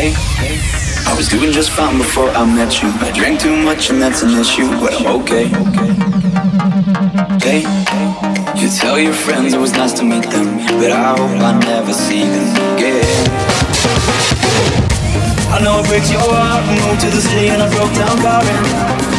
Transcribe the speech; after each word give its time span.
I 0.00 1.14
was 1.16 1.28
doing 1.28 1.50
just 1.50 1.70
fine 1.70 1.98
before 1.98 2.28
I 2.30 2.44
met 2.46 2.80
you. 2.80 2.88
I 2.88 3.10
drank 3.10 3.40
too 3.40 3.56
much 3.56 3.90
and 3.90 4.00
that's 4.00 4.22
an 4.22 4.30
issue, 4.38 4.68
but 4.78 4.94
I'm 4.94 5.06
okay. 5.22 5.48
Hey, 7.42 7.62
you 8.54 8.68
tell 8.70 8.96
your 8.96 9.12
friends 9.12 9.54
it 9.54 9.58
was 9.58 9.72
nice 9.72 9.92
to 9.94 10.04
meet 10.04 10.22
them, 10.30 10.58
but 10.78 10.92
I 10.92 11.16
hope 11.18 11.42
I 11.42 11.58
never 11.58 11.92
see 11.92 12.22
them 12.22 12.76
again. 12.76 13.28
I 15.50 15.60
know 15.64 15.80
it 15.80 15.88
breaks 15.88 16.12
your 16.12 16.20
heart. 16.22 16.64
Moved 16.86 17.00
to 17.00 17.10
the 17.10 17.20
city 17.20 17.48
and 17.48 17.60
I 17.60 17.68
broke 17.74 17.92
down 17.94 18.18
crying. 18.18 19.17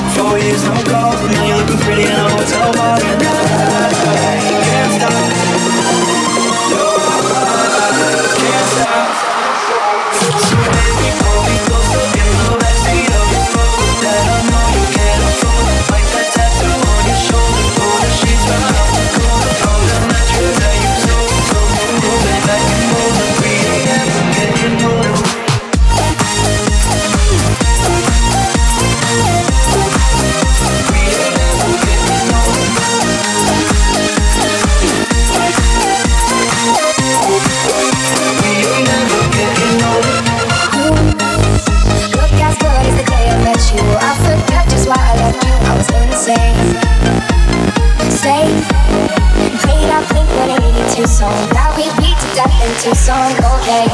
To 52.81 52.89
Tucson. 52.89 53.31
Okay. 53.43 53.89